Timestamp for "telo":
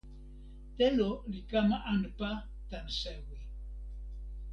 0.75-1.09